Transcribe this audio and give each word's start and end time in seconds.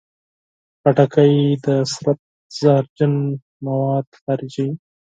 خټکی 0.81 1.35
د 1.63 1.65
بدن 1.93 2.19
زهرجن 2.59 3.13
مواد 3.65 4.07
خارجوي. 4.21 4.73